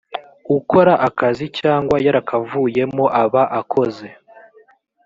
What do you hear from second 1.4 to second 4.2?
cyangwa yarakavuyemo aba akoze